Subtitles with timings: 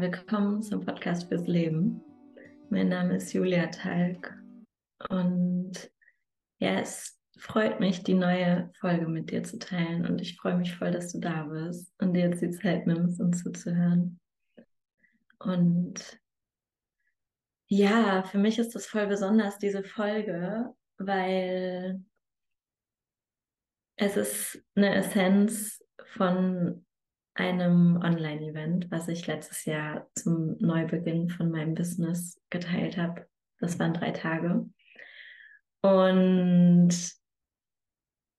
[0.00, 2.00] Willkommen zum Podcast fürs Leben.
[2.70, 4.34] Mein Name ist Julia Talg
[5.10, 5.72] und
[6.58, 10.74] ja, es freut mich, die neue Folge mit dir zu teilen und ich freue mich
[10.74, 14.18] voll, dass du da bist und dir jetzt die Zeit nimmst, uns zuzuhören.
[15.38, 16.18] Und
[17.66, 22.02] ja, für mich ist das voll besonders, diese Folge, weil
[23.96, 26.86] es ist eine Essenz von
[27.40, 33.26] einem Online-Event, was ich letztes Jahr zum Neubeginn von meinem Business geteilt habe.
[33.58, 34.68] Das waren drei Tage.
[35.82, 36.90] Und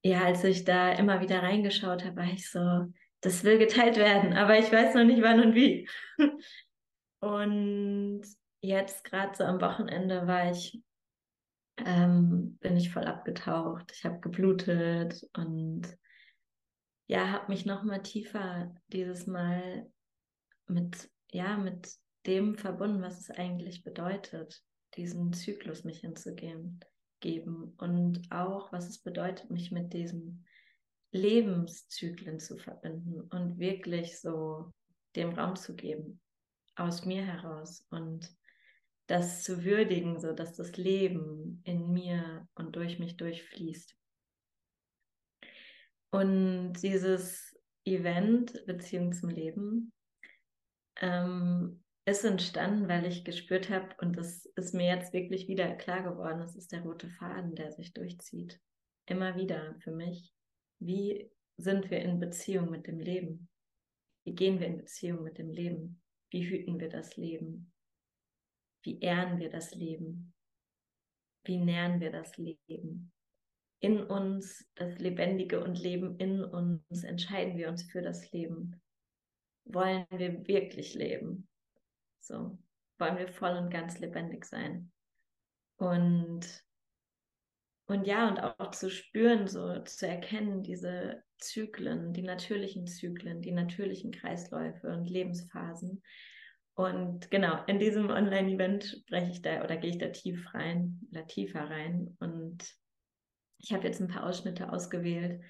[0.03, 4.33] ja, als ich da immer wieder reingeschaut habe, war ich so, das will geteilt werden,
[4.33, 5.87] aber ich weiß noch nicht wann und wie.
[7.23, 8.23] Und
[8.61, 10.81] jetzt gerade so am Wochenende war ich,
[11.85, 13.91] ähm, bin ich voll abgetaucht.
[13.93, 15.83] Ich habe geblutet und
[17.11, 19.91] ja, habe mich noch mal tiefer dieses Mal
[20.67, 21.93] mit, ja, mit
[22.25, 24.63] dem verbunden, was es eigentlich bedeutet,
[24.95, 26.79] diesen Zyklus mich hinzugeben
[27.19, 30.45] geben und auch, was es bedeutet, mich mit diesen
[31.11, 34.71] Lebenszyklen zu verbinden und wirklich so
[35.17, 36.21] dem Raum zu geben
[36.77, 38.33] aus mir heraus und
[39.07, 43.97] das zu würdigen, so dass das Leben in mir und durch mich durchfließt.
[46.11, 49.93] Und dieses Event, Beziehung zum Leben,
[50.99, 56.03] ähm, ist entstanden, weil ich gespürt habe, und das ist mir jetzt wirklich wieder klar
[56.03, 58.59] geworden, das ist der rote Faden, der sich durchzieht.
[59.05, 60.33] Immer wieder für mich.
[60.79, 63.49] Wie sind wir in Beziehung mit dem Leben?
[64.25, 66.01] Wie gehen wir in Beziehung mit dem Leben?
[66.31, 67.71] Wie hüten wir das Leben?
[68.83, 70.33] Wie ehren wir das Leben?
[71.45, 73.11] Wie nähren wir das Leben?
[73.81, 78.79] In uns, das Lebendige und Leben in uns, entscheiden wir uns für das Leben.
[79.65, 81.47] Wollen wir wirklich leben?
[82.19, 82.59] So,
[82.99, 84.91] wollen wir voll und ganz lebendig sein?
[85.77, 86.63] Und,
[87.87, 93.51] und ja, und auch zu spüren, so zu erkennen, diese Zyklen, die natürlichen Zyklen, die
[93.51, 96.03] natürlichen Kreisläufe und Lebensphasen.
[96.75, 101.25] Und genau, in diesem Online-Event spreche ich da oder gehe ich da tief rein oder
[101.25, 102.63] tiefer rein und
[103.61, 105.41] ich habe jetzt ein paar Ausschnitte ausgewählt,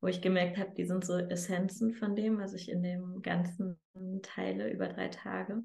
[0.00, 3.80] wo ich gemerkt habe, die sind so Essenzen von dem, was ich in dem Ganzen
[4.22, 5.62] teile über drei Tage.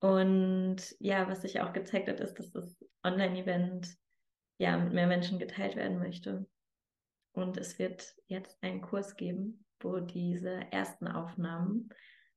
[0.00, 3.88] Und ja, was sich auch gezeigt hat, ist, dass das Online-Event
[4.58, 6.46] ja mit mehr Menschen geteilt werden möchte.
[7.32, 11.90] Und es wird jetzt einen Kurs geben, wo diese ersten Aufnahmen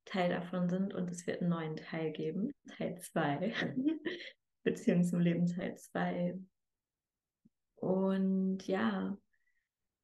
[0.05, 3.53] Teil davon sind und es wird einen neuen Teil geben, Teil 2,
[4.63, 6.37] Beziehung zum Leben Teil 2,
[7.81, 9.17] und ja,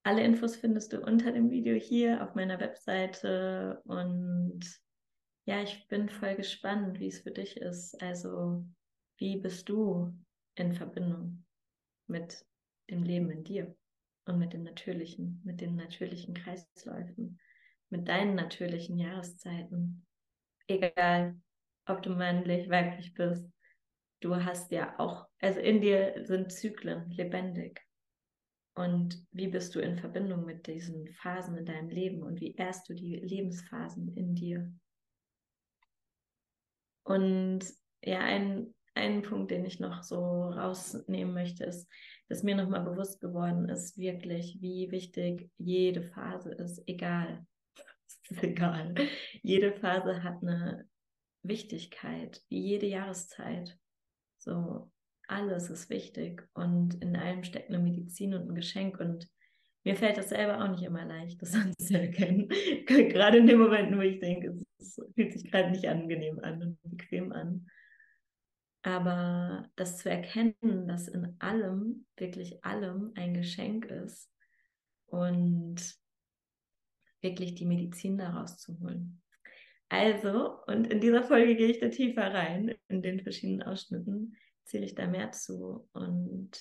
[0.03, 3.81] alle Infos findest du unter dem Video hier auf meiner Webseite.
[3.85, 4.59] Und
[5.45, 7.99] ja, ich bin voll gespannt, wie es für dich ist.
[8.01, 8.65] Also,
[9.17, 10.13] wie bist du
[10.55, 11.43] in Verbindung
[12.07, 12.45] mit
[12.89, 13.75] dem Leben in dir
[14.25, 17.39] und mit dem Natürlichen, mit den natürlichen Kreisläufen,
[17.89, 20.05] mit deinen natürlichen Jahreszeiten?
[20.67, 21.35] Egal,
[21.87, 23.54] ob du männlich, weiblich bist,
[24.25, 27.79] du hast ja auch, also in dir sind Zyklen lebendig.
[28.73, 32.89] Und wie bist du in Verbindung mit diesen Phasen in deinem Leben und wie ehrst
[32.89, 34.73] du die Lebensphasen in dir?
[37.03, 37.63] Und
[38.03, 41.87] ja, ein, ein Punkt, den ich noch so rausnehmen möchte, ist,
[42.27, 47.45] dass mir nochmal bewusst geworden ist, wirklich, wie wichtig jede Phase ist, egal.
[48.29, 48.95] Ist egal.
[49.43, 50.89] Jede Phase hat eine
[51.43, 53.77] Wichtigkeit, wie jede Jahreszeit.
[54.45, 54.91] So,
[55.27, 59.27] alles ist wichtig und in allem steckt eine Medizin und ein Geschenk und
[59.83, 62.47] mir fällt das selber auch nicht immer leicht, das anzuerkennen.
[62.87, 66.79] gerade in dem Moment, wo ich denke, es fühlt sich gerade nicht angenehm an und
[66.83, 67.67] bequem an.
[68.83, 74.31] Aber das zu erkennen, dass in allem, wirklich allem ein Geschenk ist
[75.07, 75.77] und
[77.21, 79.23] wirklich die Medizin daraus zu holen.
[79.97, 84.83] Also, und in dieser Folge gehe ich da tiefer rein, in den verschiedenen Ausschnitten, zähle
[84.83, 85.87] ich da mehr zu.
[85.93, 86.51] Und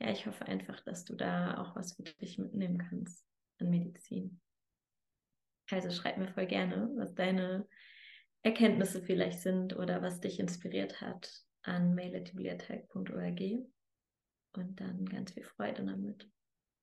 [0.00, 3.26] ja, ich hoffe einfach, dass du da auch was für dich mitnehmen kannst
[3.58, 4.40] an Medizin.
[5.70, 7.68] Also schreib mir voll gerne, was deine
[8.42, 11.30] Erkenntnisse vielleicht sind oder was dich inspiriert hat
[11.62, 13.40] an mail.juliatag.org.
[14.54, 16.26] Und dann ganz viel Freude damit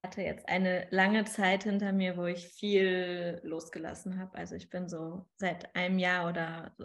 [0.04, 4.38] hatte jetzt eine lange Zeit hinter mir, wo ich viel losgelassen habe.
[4.38, 6.76] Also ich bin so seit einem Jahr oder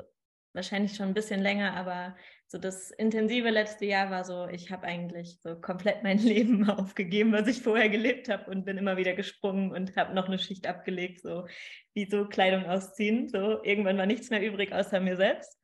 [0.55, 2.17] wahrscheinlich schon ein bisschen länger, aber
[2.47, 7.33] so das intensive letzte Jahr war so, ich habe eigentlich so komplett mein Leben aufgegeben,
[7.33, 10.67] was ich vorher gelebt habe und bin immer wieder gesprungen und habe noch eine Schicht
[10.67, 11.47] abgelegt, so
[11.95, 13.29] wie so Kleidung ausziehen.
[13.29, 15.59] So irgendwann war nichts mehr übrig außer mir selbst.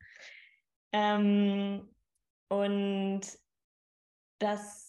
[0.91, 1.93] Ähm,
[2.47, 3.21] und
[4.39, 4.88] das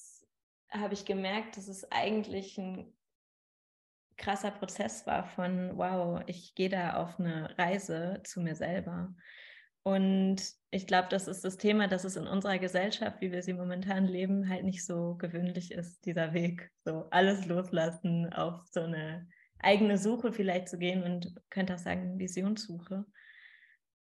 [0.70, 2.93] habe ich gemerkt, dass es eigentlich ein
[4.17, 9.14] krasser Prozess war von, wow, ich gehe da auf eine Reise zu mir selber.
[9.82, 13.55] Und ich glaube, das ist das Thema, dass es in unserer Gesellschaft, wie wir sie
[13.55, 16.70] momentan leben, halt nicht so gewöhnlich ist, dieser Weg.
[16.84, 19.26] So alles loslassen, auf so eine
[19.58, 23.06] eigene Suche vielleicht zu gehen und könnte auch sagen, Visionssuche.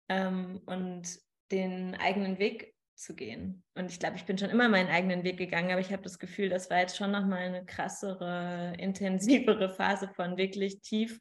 [0.10, 1.18] Ähm, und
[1.52, 3.64] den eigenen Weg zu gehen.
[3.76, 6.20] Und ich glaube, ich bin schon immer meinen eigenen Weg gegangen, aber ich habe das
[6.20, 11.20] Gefühl, das war jetzt schon nochmal eine krassere, intensivere Phase von wirklich tief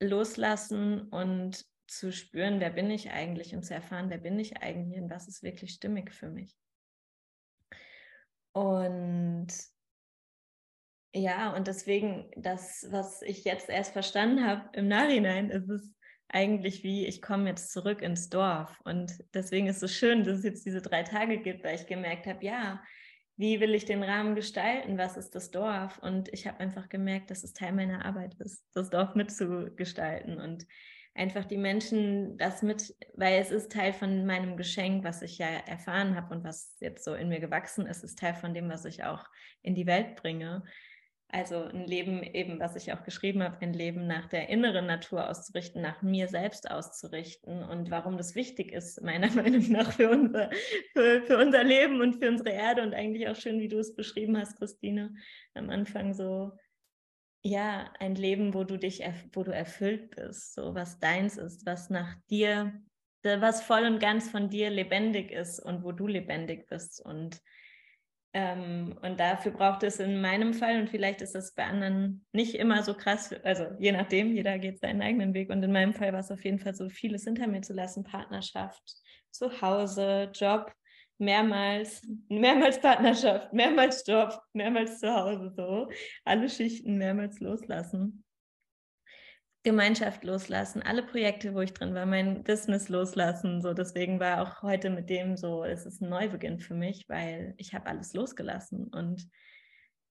[0.00, 5.00] loslassen und zu spüren, wer bin ich eigentlich und zu erfahren, wer bin ich eigentlich
[5.00, 6.56] und was ist wirklich stimmig für mich.
[8.52, 9.48] Und
[11.12, 15.92] ja, und deswegen, das, was ich jetzt erst verstanden habe im Nachhinein, ist es
[16.32, 18.80] eigentlich wie, ich komme jetzt zurück ins Dorf.
[18.84, 22.26] Und deswegen ist es schön, dass es jetzt diese drei Tage gibt, weil ich gemerkt
[22.26, 22.82] habe, ja,
[23.36, 24.98] wie will ich den Rahmen gestalten?
[24.98, 25.98] Was ist das Dorf?
[25.98, 30.66] Und ich habe einfach gemerkt, dass es Teil meiner Arbeit ist, das Dorf mitzugestalten und
[31.14, 35.46] einfach die Menschen das mit, weil es ist Teil von meinem Geschenk, was ich ja
[35.46, 38.84] erfahren habe und was jetzt so in mir gewachsen ist, ist Teil von dem, was
[38.84, 39.24] ich auch
[39.62, 40.62] in die Welt bringe.
[41.32, 45.30] Also ein Leben eben, was ich auch geschrieben habe, ein Leben nach der inneren Natur
[45.30, 50.50] auszurichten, nach mir selbst auszurichten und warum das wichtig ist, meiner Meinung nach für unser,
[50.92, 53.94] für, für unser Leben und für unsere Erde und eigentlich auch schön, wie du es
[53.94, 55.14] beschrieben hast, Christine,
[55.54, 56.50] am Anfang so,
[57.42, 59.02] ja, ein Leben, wo du dich,
[59.32, 62.72] wo du erfüllt bist, so was deins ist, was nach dir,
[63.22, 67.40] was voll und ganz von dir lebendig ist und wo du lebendig bist und
[68.32, 72.54] ähm, und dafür braucht es in meinem Fall, und vielleicht ist das bei anderen nicht
[72.54, 75.50] immer so krass, also je nachdem, jeder geht seinen eigenen Weg.
[75.50, 78.04] Und in meinem Fall war es auf jeden Fall so, vieles hinter mir zu lassen:
[78.04, 78.82] Partnerschaft,
[79.30, 80.72] Zuhause, Job,
[81.18, 85.88] mehrmals, mehrmals Partnerschaft, mehrmals Job, mehrmals zu Hause, so.
[86.24, 88.24] Alle Schichten mehrmals loslassen.
[89.62, 93.60] Gemeinschaft loslassen, alle Projekte, wo ich drin war, mein Business loslassen.
[93.60, 97.54] So, deswegen war auch heute mit dem so, es ist ein Neubeginn für mich, weil
[97.58, 99.28] ich habe alles losgelassen und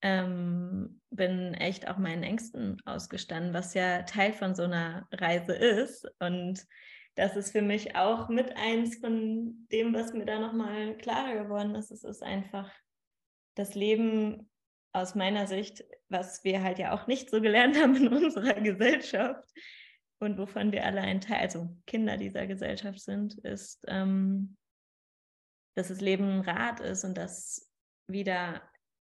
[0.01, 6.07] ähm, bin echt auch meinen Ängsten ausgestanden, was ja Teil von so einer Reise ist.
[6.19, 6.63] Und
[7.16, 11.74] das ist für mich auch mit eins von dem, was mir da nochmal klarer geworden
[11.75, 11.92] ist.
[11.92, 12.72] Es ist einfach
[13.56, 14.50] das Leben
[14.94, 19.47] aus meiner Sicht, was wir halt ja auch nicht so gelernt haben in unserer Gesellschaft
[20.19, 24.57] und wovon wir alle ein Teil, also Kinder dieser Gesellschaft sind, ist, ähm,
[25.75, 27.71] dass das Leben ein Rad ist und das
[28.07, 28.62] wieder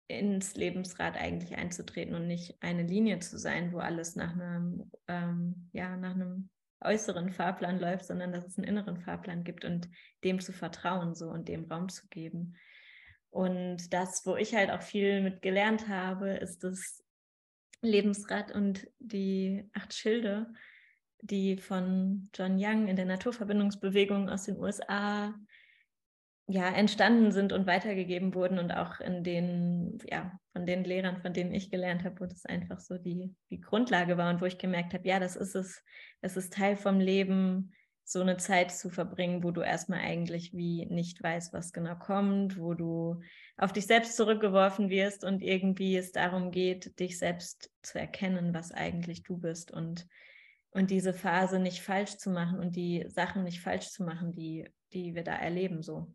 [0.09, 5.71] ins Lebensrad eigentlich einzutreten und nicht eine Linie zu sein, wo alles nach einem, ähm,
[5.73, 6.51] ja, nach einem
[6.81, 9.89] äußeren Fahrplan läuft, sondern dass es einen inneren Fahrplan gibt und
[10.23, 12.57] dem zu vertrauen so und dem Raum zu geben.
[13.35, 17.03] Und das, wo ich halt auch viel mit gelernt habe, ist das
[17.83, 20.53] Lebensrad und die acht Schilde,
[21.21, 25.35] die von John Young in der Naturverbindungsbewegung aus den USA
[26.47, 31.33] ja, entstanden sind und weitergegeben wurden und auch in den, ja, von den Lehrern, von
[31.33, 34.59] denen ich gelernt habe, wo das einfach so die, die Grundlage war und wo ich
[34.59, 35.83] gemerkt habe, ja, das ist es,
[36.21, 37.75] es ist Teil vom Leben,
[38.05, 42.59] so eine Zeit zu verbringen, wo du erstmal eigentlich wie nicht weißt, was genau kommt,
[42.59, 43.21] wo du
[43.57, 48.73] auf dich selbst zurückgeworfen wirst und irgendwie es darum geht, dich selbst zu erkennen, was
[48.73, 50.07] eigentlich du bist und,
[50.71, 54.69] und diese Phase nicht falsch zu machen und die Sachen nicht falsch zu machen, die,
[54.93, 56.13] die wir da erleben so.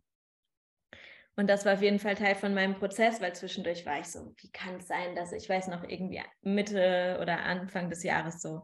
[1.36, 4.34] Und das war auf jeden Fall Teil von meinem Prozess, weil zwischendurch war ich so,
[4.38, 8.62] wie kann es sein, dass ich weiß noch irgendwie Mitte oder Anfang des Jahres so,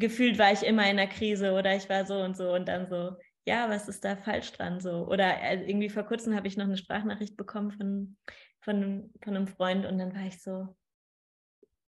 [0.00, 2.88] gefühlt war ich immer in der Krise oder ich war so und so und dann
[2.88, 3.16] so,
[3.46, 5.06] ja, was ist da falsch dran so?
[5.06, 8.16] Oder äh, irgendwie vor kurzem habe ich noch eine Sprachnachricht bekommen von,
[8.60, 10.74] von, von einem Freund und dann war ich so,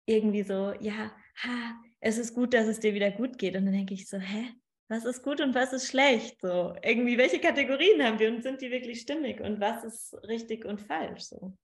[0.05, 1.11] irgendwie so, ja,
[1.43, 3.55] ha, es ist gut, dass es dir wieder gut geht.
[3.55, 4.53] Und dann denke ich so, hä?
[4.87, 6.39] Was ist gut und was ist schlecht?
[6.41, 10.63] So, irgendwie, welche Kategorien haben wir und sind die wirklich stimmig und was ist richtig
[10.63, 11.23] und falsch?
[11.23, 11.57] So.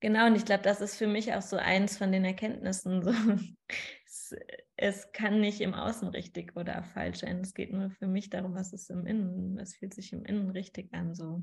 [0.00, 3.02] Genau, und ich glaube, das ist für mich auch so eins von den Erkenntnissen.
[3.02, 3.12] So
[4.78, 7.40] es kann nicht im Außen richtig oder falsch sein.
[7.40, 9.56] Es geht nur für mich darum, was ist im Innen.
[9.56, 11.42] Was fühlt sich im Innen richtig an so.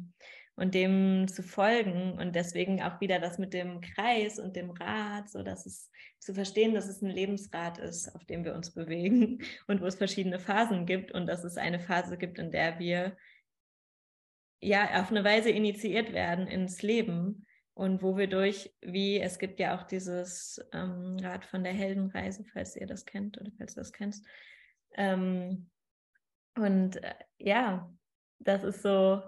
[0.56, 5.32] Und dem zu folgen und deswegen auch wieder das mit dem Kreis und dem Rad,
[5.32, 9.40] so dass es zu verstehen, dass es ein Lebensrad ist, auf dem wir uns bewegen
[9.68, 13.18] und wo es verschiedene Phasen gibt und dass es eine Phase gibt, in der wir
[14.62, 19.60] ja auf eine Weise initiiert werden ins Leben, und wo wir durch, wie es gibt
[19.60, 23.82] ja auch dieses ähm, Rad von der Heldenreise, falls ihr das kennt oder falls du
[23.82, 24.25] das kennst.
[24.96, 25.70] Ähm,
[26.56, 27.92] und äh, ja,
[28.39, 29.22] das ist so,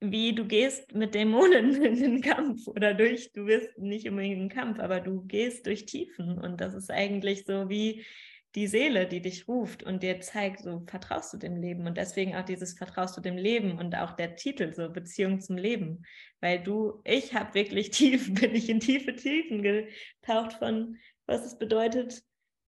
[0.00, 4.48] wie du gehst mit Dämonen in den Kampf oder durch, du wirst nicht unbedingt in
[4.48, 8.04] den Kampf, aber du gehst durch Tiefen und das ist eigentlich so wie
[8.54, 12.34] die Seele, die dich ruft und dir zeigt, so vertraust du dem Leben und deswegen
[12.36, 16.04] auch dieses vertraust du dem Leben und auch der Titel so Beziehung zum Leben,
[16.40, 21.58] weil du, ich habe wirklich tief, bin ich in tiefe Tiefen getaucht von, was es
[21.58, 22.22] bedeutet,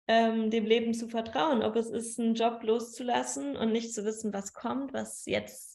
[0.06, 4.32] ähm, dem Leben zu vertrauen, ob es ist, einen Job loszulassen und nicht zu wissen,
[4.32, 5.69] was kommt, was jetzt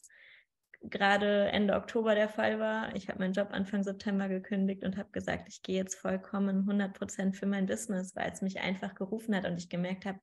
[0.90, 2.94] gerade Ende Oktober der Fall war.
[2.94, 6.94] Ich habe meinen Job Anfang September gekündigt und habe gesagt, ich gehe jetzt vollkommen 100
[6.94, 10.20] Prozent für mein Business, weil es mich einfach gerufen hat und ich gemerkt habe,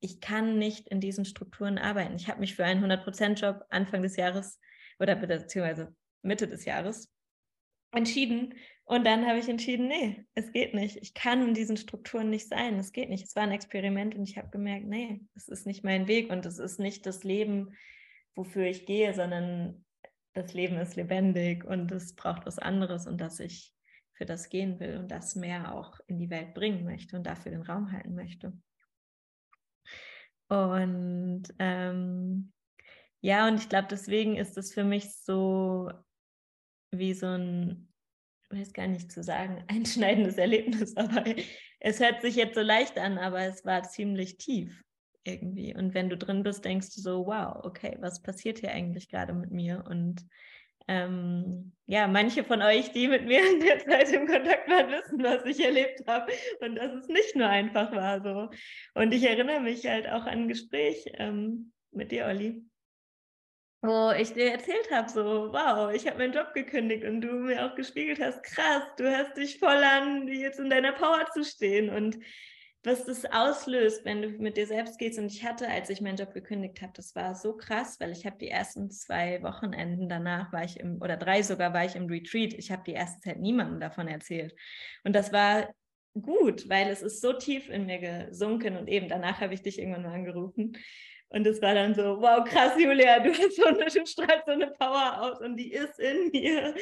[0.00, 2.16] ich kann nicht in diesen Strukturen arbeiten.
[2.16, 4.58] Ich habe mich für einen 100 Prozent Job Anfang des Jahres
[4.98, 7.12] oder beziehungsweise Mitte des Jahres
[7.92, 8.54] entschieden
[8.90, 10.96] und dann habe ich entschieden, nee, es geht nicht.
[10.96, 12.76] Ich kann in diesen Strukturen nicht sein.
[12.80, 13.22] Es geht nicht.
[13.22, 16.44] Es war ein Experiment und ich habe gemerkt, nee, es ist nicht mein Weg und
[16.44, 17.76] es ist nicht das Leben,
[18.34, 19.84] wofür ich gehe, sondern
[20.32, 23.74] das Leben ist lebendig und es braucht was anderes und dass ich
[24.14, 27.52] für das gehen will und das mehr auch in die Welt bringen möchte und dafür
[27.52, 28.52] den Raum halten möchte.
[30.48, 32.52] Und ähm,
[33.20, 35.90] ja, und ich glaube, deswegen ist es für mich so
[36.92, 37.88] wie so ein,
[38.50, 41.24] ich weiß gar nicht zu sagen, einschneidendes Erlebnis, aber
[41.78, 44.84] es hört sich jetzt so leicht an, aber es war ziemlich tief
[45.24, 45.74] irgendwie.
[45.74, 49.32] Und wenn du drin bist, denkst du so, wow, okay, was passiert hier eigentlich gerade
[49.32, 49.84] mit mir?
[49.88, 50.26] Und
[50.88, 55.22] ähm, ja, manche von euch, die mit mir in der Zeit im Kontakt waren, wissen,
[55.22, 58.50] was ich erlebt habe und dass es nicht nur einfach war so.
[58.94, 62.64] Und ich erinnere mich halt auch an ein Gespräch ähm, mit dir, Olli,
[63.82, 67.64] wo ich dir erzählt habe, so, wow, ich habe meinen Job gekündigt und du mir
[67.64, 71.88] auch gespiegelt hast, krass, du hast dich voll an, jetzt in deiner Power zu stehen
[71.88, 72.18] und
[72.82, 75.18] was das auslöst, wenn du mit dir selbst gehst.
[75.18, 78.24] Und ich hatte, als ich meinen Job gekündigt habe, das war so krass, weil ich
[78.24, 82.06] habe die ersten zwei Wochenenden danach war ich im, oder drei sogar war ich im
[82.06, 82.54] Retreat.
[82.54, 84.54] Ich habe die erste Zeit niemandem davon erzählt.
[85.04, 85.68] Und das war
[86.20, 89.78] gut, weil es ist so tief in mir gesunken und eben danach habe ich dich
[89.78, 90.72] irgendwann mal angerufen
[91.32, 94.66] und es war dann so, wow, krass, Julia, du hast so eine, strahlst so eine
[94.66, 96.74] Power aus und die ist in mir.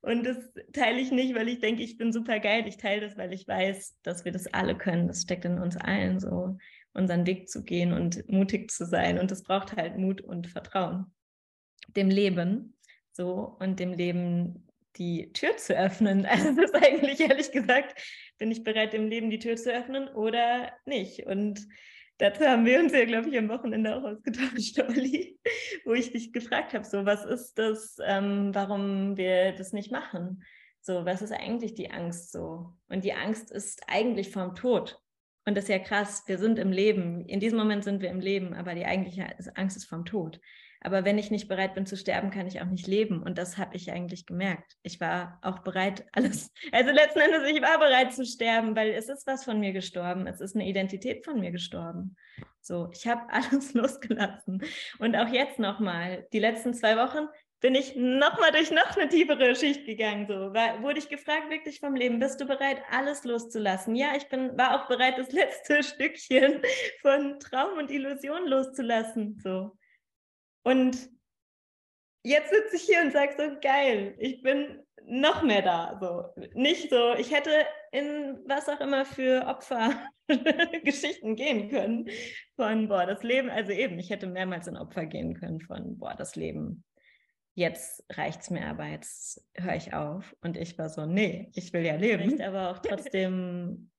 [0.00, 0.36] Und das
[0.72, 2.68] teile ich nicht, weil ich denke, ich bin super geil.
[2.68, 5.08] Ich teile das, weil ich weiß, dass wir das alle können.
[5.08, 6.56] Das steckt in uns allen, so
[6.92, 9.18] unseren Weg zu gehen und mutig zu sein.
[9.18, 11.12] Und das braucht halt Mut und Vertrauen.
[11.88, 12.78] Dem Leben,
[13.10, 16.26] so, und dem Leben die Tür zu öffnen.
[16.30, 18.00] Also das ist eigentlich ehrlich gesagt,
[18.38, 21.26] bin ich bereit, dem Leben die Tür zu öffnen oder nicht?
[21.26, 21.66] Und
[22.18, 25.38] Dazu haben wir uns ja, glaube ich, am Wochenende auch ausgetauscht, Olli,
[25.84, 30.42] wo ich dich gefragt habe, so, was ist das, ähm, warum wir das nicht machen?
[30.80, 32.72] So, was ist eigentlich die Angst so?
[32.88, 34.98] Und die Angst ist eigentlich vom Tod.
[35.44, 37.26] Und das ist ja krass, wir sind im Leben.
[37.26, 40.40] In diesem Moment sind wir im Leben, aber die eigentliche Angst ist vom Tod.
[40.86, 43.20] Aber wenn ich nicht bereit bin zu sterben, kann ich auch nicht leben.
[43.20, 44.76] Und das habe ich eigentlich gemerkt.
[44.84, 46.52] Ich war auch bereit, alles.
[46.70, 50.28] Also letzten Endes, ich war bereit zu sterben, weil es ist was von mir gestorben.
[50.28, 52.14] Es ist eine Identität von mir gestorben.
[52.60, 54.62] So, ich habe alles losgelassen.
[55.00, 57.26] Und auch jetzt nochmal, die letzten zwei Wochen
[57.58, 60.28] bin ich nochmal durch noch eine tiefere Schicht gegangen.
[60.28, 63.96] So, war, wurde ich gefragt wirklich vom Leben, bist du bereit, alles loszulassen?
[63.96, 66.62] Ja, ich bin, war auch bereit, das letzte Stückchen
[67.02, 69.40] von Traum und Illusion loszulassen.
[69.42, 69.76] So.
[70.66, 71.08] Und
[72.24, 75.96] jetzt sitze ich hier und sage so, geil, ich bin noch mehr da.
[76.00, 76.24] So.
[76.54, 77.52] Nicht so, ich hätte
[77.92, 82.08] in was auch immer für Opfergeschichten gehen können.
[82.56, 86.16] Von, boah, das Leben, also eben, ich hätte mehrmals in Opfer gehen können von, boah,
[86.16, 86.82] das Leben.
[87.54, 90.34] Jetzt reicht es mir, aber jetzt höre ich auf.
[90.40, 92.34] Und ich war so, nee, ich will ja leben.
[92.34, 93.92] Ich aber auch trotzdem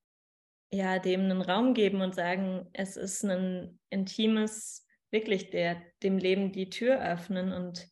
[0.69, 6.51] ja, dem einen Raum geben und sagen, es ist ein intimes wirklich der, dem Leben
[6.51, 7.87] die Tür öffnen und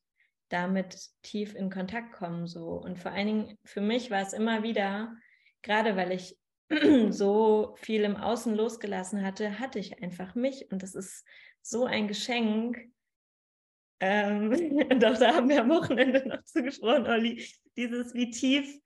[0.49, 2.47] damit tief in Kontakt kommen.
[2.47, 2.71] So.
[2.71, 5.15] Und vor allen Dingen für mich war es immer wieder,
[5.61, 6.37] gerade weil ich
[7.09, 10.71] so viel im Außen losgelassen hatte, hatte ich einfach mich.
[10.71, 11.25] Und das ist
[11.61, 12.77] so ein Geschenk.
[13.99, 14.51] Ähm,
[14.99, 17.45] doch da haben wir am Wochenende noch zugesprochen, Olli.
[17.77, 18.79] Dieses, wie tief,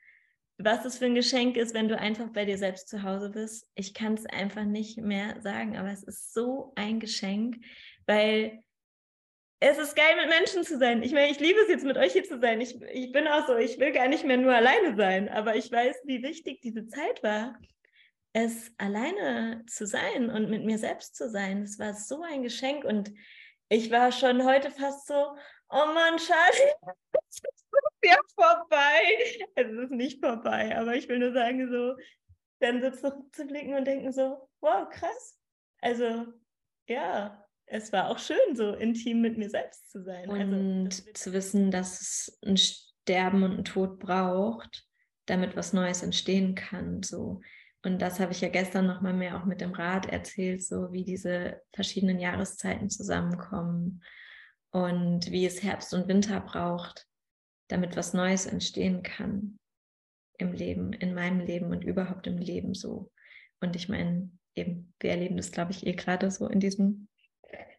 [0.57, 3.69] was es für ein Geschenk ist, wenn du einfach bei dir selbst zu Hause bist.
[3.75, 7.57] Ich kann es einfach nicht mehr sagen, aber es ist so ein Geschenk,
[8.09, 8.63] weil
[9.61, 11.03] es ist geil, mit Menschen zu sein.
[11.03, 12.59] Ich meine, ich liebe es jetzt, mit euch hier zu sein.
[12.59, 15.71] Ich, ich bin auch so, ich will gar nicht mehr nur alleine sein, aber ich
[15.71, 17.59] weiß, wie wichtig diese Zeit war,
[18.33, 21.61] es alleine zu sein und mit mir selbst zu sein.
[21.61, 23.11] Es war so ein Geschenk und
[23.69, 25.35] ich war schon heute fast so,
[25.69, 26.57] oh Mann, schade,
[27.29, 27.65] es ist
[28.03, 29.45] ja vorbei.
[29.53, 31.95] Es ist nicht vorbei, aber ich will nur sagen, so,
[32.59, 35.37] dann so zurückzublicken und denken so, wow, krass.
[35.81, 36.25] Also,
[36.87, 40.29] ja, es war auch schön, so intim mit mir selbst zu sein.
[40.29, 44.87] Also, und also, zu wissen, dass es ein Sterben und ein Tod braucht,
[45.25, 47.03] damit was Neues entstehen kann.
[47.03, 47.41] So.
[47.83, 50.91] Und das habe ich ja gestern noch mal mehr auch mit dem Rat erzählt, so
[50.91, 54.03] wie diese verschiedenen Jahreszeiten zusammenkommen
[54.71, 57.07] und wie es Herbst und Winter braucht,
[57.67, 59.59] damit was Neues entstehen kann
[60.37, 63.11] im Leben, in meinem Leben und überhaupt im Leben so.
[63.61, 67.09] Und ich meine, eben, wir erleben das, glaube ich, eh gerade so in diesem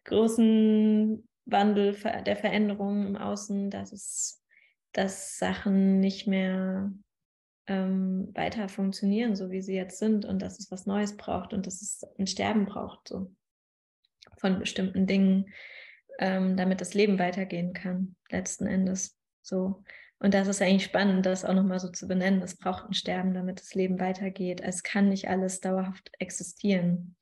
[0.05, 4.43] großen Wandel der Veränderungen im Außen, dass es,
[4.93, 6.91] dass Sachen nicht mehr
[7.67, 11.67] ähm, weiter funktionieren, so wie sie jetzt sind, und dass es was Neues braucht und
[11.67, 13.31] dass es ein Sterben braucht, so
[14.37, 15.51] von bestimmten Dingen,
[16.19, 19.17] ähm, damit das Leben weitergehen kann, letzten Endes.
[19.41, 19.83] So.
[20.19, 22.41] Und das ist eigentlich spannend, das auch nochmal so zu benennen.
[22.41, 24.61] Es braucht ein Sterben, damit das Leben weitergeht.
[24.61, 27.15] Es kann nicht alles dauerhaft existieren.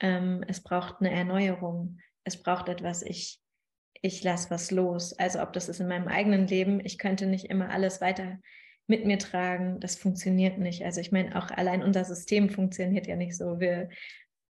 [0.00, 1.98] Ähm, es braucht eine Erneuerung.
[2.24, 3.40] Es braucht etwas, ich,
[4.00, 5.12] ich lasse was los.
[5.18, 8.38] Also ob das ist in meinem eigenen Leben, ich könnte nicht immer alles weiter
[8.86, 10.84] mit mir tragen, das funktioniert nicht.
[10.84, 13.60] Also ich meine, auch allein unser System funktioniert ja nicht so.
[13.60, 13.88] Wir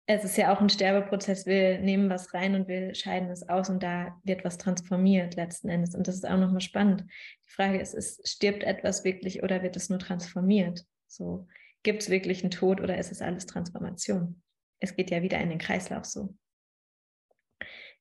[0.07, 1.45] es ist ja auch ein Sterbeprozess.
[1.45, 5.69] Wir nehmen was rein und wir scheiden es aus und da wird was transformiert letzten
[5.69, 5.95] Endes.
[5.95, 7.05] Und das ist auch nochmal spannend.
[7.47, 10.85] Die Frage ist, ist, stirbt etwas wirklich oder wird es nur transformiert?
[11.07, 11.47] So,
[11.81, 14.41] gibt es wirklich einen Tod oder ist es alles Transformation?
[14.79, 16.35] Es geht ja wieder in den Kreislauf so.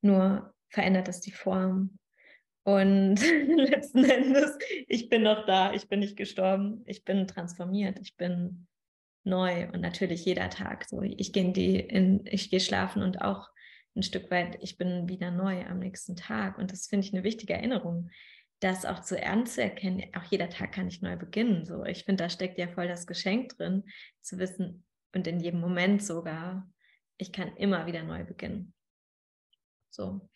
[0.01, 1.99] Nur verändert es die Form.
[2.65, 3.17] Und
[3.57, 8.67] letzten Endes, ich bin noch da, ich bin nicht gestorben, ich bin transformiert, ich bin
[9.23, 11.03] neu und natürlich jeder Tag so.
[11.03, 13.49] Ich gehe die in, ich gehe schlafen und auch
[13.97, 17.23] ein Stück weit, ich bin wieder neu am nächsten Tag und das finde ich eine
[17.23, 18.11] wichtige Erinnerung,
[18.61, 20.03] das auch zu ernst zu erkennen.
[20.15, 21.65] Auch jeder Tag kann ich neu beginnen.
[21.65, 23.85] So, ich finde, da steckt ja voll das Geschenk drin,
[24.21, 26.69] zu wissen und in jedem Moment sogar,
[27.17, 28.75] ich kann immer wieder neu beginnen.
[29.91, 30.29] So.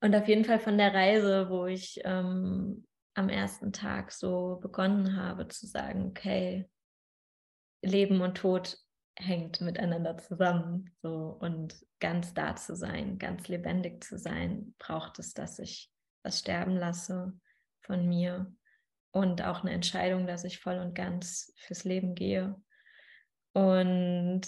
[0.00, 5.16] Und auf jeden Fall von der Reise, wo ich ähm, am ersten Tag so begonnen
[5.16, 6.68] habe zu sagen, okay,
[7.82, 8.78] Leben und Tod
[9.16, 10.90] hängt miteinander zusammen.
[11.02, 16.38] So und ganz da zu sein, ganz lebendig zu sein, braucht es, dass ich was
[16.38, 17.38] sterben lasse
[17.82, 18.54] von mir
[19.12, 22.60] und auch eine Entscheidung, dass ich voll und ganz fürs Leben gehe.
[23.52, 24.42] Und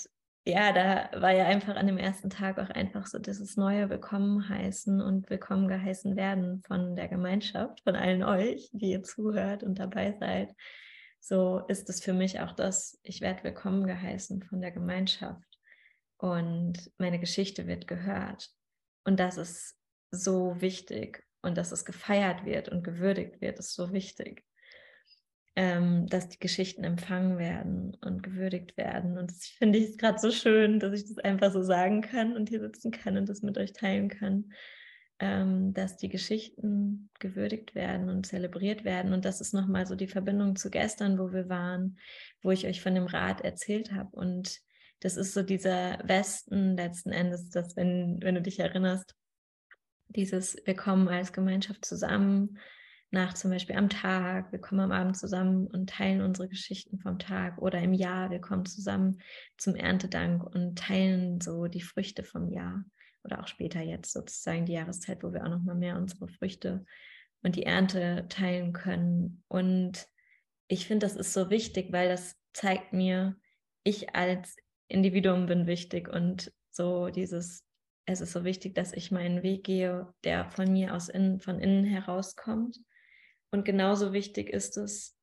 [0.45, 4.49] ja, da war ja einfach an dem ersten Tag auch einfach so dieses neue Willkommen
[4.49, 9.79] heißen und willkommen geheißen werden von der Gemeinschaft, von allen euch, die ihr zuhört und
[9.79, 10.55] dabei seid
[11.25, 15.61] so ist es für mich auch das, ich werde willkommen geheißen von der Gemeinschaft
[16.17, 18.51] und meine Geschichte wird gehört.
[19.05, 19.79] Und das ist
[20.11, 24.45] so wichtig und dass es gefeiert wird und gewürdigt wird, ist so wichtig.
[25.55, 29.19] Ähm, dass die Geschichten empfangen werden und gewürdigt werden.
[29.19, 32.49] Und das finde ich gerade so schön, dass ich das einfach so sagen kann und
[32.49, 34.47] hier sitzen kann und das mit euch teilen kann
[35.23, 39.13] ähm, dass die Geschichten gewürdigt werden und zelebriert werden.
[39.13, 41.97] Und das ist nochmal so die Verbindung zu gestern, wo wir waren,
[42.43, 44.11] wo ich euch von dem Rat erzählt habe.
[44.17, 44.59] Und
[44.99, 49.15] das ist so dieser Westen letzten Endes, dass, wenn, wenn du dich erinnerst,
[50.09, 52.59] dieses, wir kommen als Gemeinschaft zusammen,
[53.13, 57.19] nach zum Beispiel am Tag, wir kommen am Abend zusammen und teilen unsere Geschichten vom
[57.19, 59.21] Tag oder im Jahr, wir kommen zusammen
[59.59, 62.85] zum Erntedank und teilen so die Früchte vom Jahr
[63.23, 66.87] oder auch später jetzt sozusagen die Jahreszeit, wo wir auch noch mal mehr unsere Früchte
[67.43, 69.45] und die Ernte teilen können.
[69.47, 70.09] Und
[70.69, 73.37] ich finde, das ist so wichtig, weil das zeigt mir,
[73.85, 74.57] ich als
[74.89, 77.67] Individuum bin wichtig und so dieses,
[78.07, 81.61] es ist so wichtig, dass ich meinen Weg gehe, der von mir aus innen, von
[81.61, 82.79] innen herauskommt.
[83.53, 85.17] Und genauso wichtig ist es,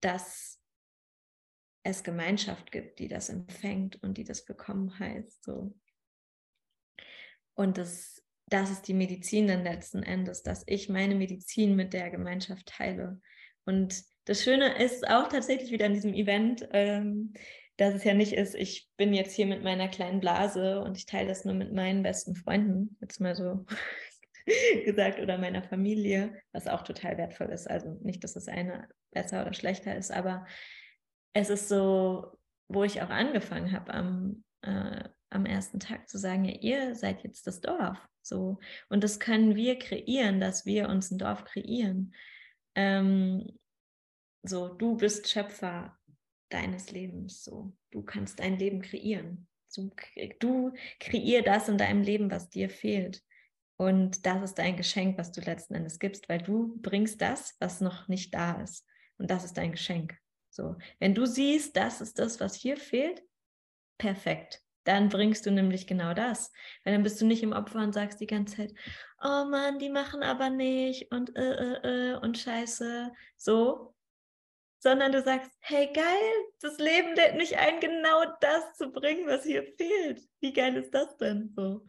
[0.00, 0.60] dass
[1.82, 5.44] es Gemeinschaft gibt, die das empfängt und die das bekommen heißt.
[5.44, 5.74] So.
[7.54, 12.10] Und das, das ist die Medizin dann letzten Endes, dass ich meine Medizin mit der
[12.10, 13.20] Gemeinschaft teile.
[13.64, 17.32] Und das Schöne ist auch tatsächlich wieder an diesem Event, ähm,
[17.78, 21.06] dass es ja nicht ist, ich bin jetzt hier mit meiner kleinen Blase und ich
[21.06, 23.64] teile das nur mit meinen besten Freunden, jetzt mal so
[24.84, 27.68] gesagt, oder meiner Familie, was auch total wertvoll ist.
[27.68, 30.46] Also nicht, dass das eine besser oder schlechter ist, aber
[31.32, 36.44] es ist so, wo ich auch angefangen habe am äh, am ersten Tag zu sagen,
[36.44, 37.98] ja, ihr seid jetzt das Dorf.
[38.22, 38.58] So.
[38.88, 42.14] Und das können wir kreieren, dass wir uns ein Dorf kreieren.
[42.74, 43.58] Ähm,
[44.42, 45.96] so, du bist Schöpfer
[46.50, 47.44] deines Lebens.
[47.44, 49.46] So, du kannst dein Leben kreieren.
[49.68, 49.90] So,
[50.40, 53.22] du kreier das in deinem Leben, was dir fehlt.
[53.80, 57.80] Und das ist dein Geschenk, was du letzten Endes gibst, weil du bringst das, was
[57.80, 58.86] noch nicht da ist.
[59.16, 60.18] Und das ist dein Geschenk.
[60.50, 63.22] So, wenn du siehst, das ist das, was hier fehlt,
[63.96, 66.52] perfekt dann bringst du nämlich genau das.
[66.84, 68.74] Weil dann bist du nicht im Opfer und sagst die ganze Zeit,
[69.22, 73.94] oh Mann, die machen aber nicht und äh, äh, äh und scheiße, so.
[74.82, 79.44] Sondern du sagst, hey geil, das Leben lädt mich ein, genau das zu bringen, was
[79.44, 80.22] hier fehlt.
[80.40, 81.86] Wie geil ist das denn so?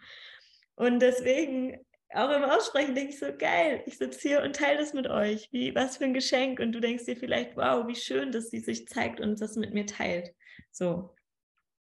[0.82, 1.78] Und deswegen,
[2.10, 5.48] auch im Aussprechen, denke ich so, geil, ich sitze hier und teile das mit euch.
[5.52, 6.60] Wie, was für ein Geschenk.
[6.60, 9.76] Und du denkst dir vielleicht, wow, wie schön, dass sie sich zeigt und das mit
[9.76, 10.34] mir teilt.
[10.72, 11.14] So.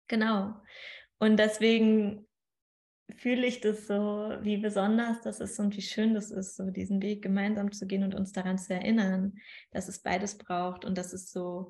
[0.08, 0.54] Genau.
[1.20, 2.30] Und deswegen
[3.18, 7.02] fühle ich das so, wie besonders das ist und wie schön das ist, so diesen
[7.02, 9.38] Weg gemeinsam zu gehen und uns daran zu erinnern,
[9.72, 11.70] dass es beides braucht und dass es so,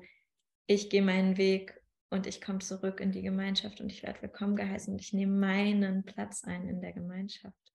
[0.68, 1.77] ich gehe meinen Weg
[2.10, 5.34] und ich komme zurück in die Gemeinschaft und ich werde willkommen geheißen und ich nehme
[5.34, 7.67] meinen Platz ein in der Gemeinschaft.